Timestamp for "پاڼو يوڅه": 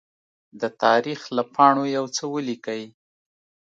1.55-2.23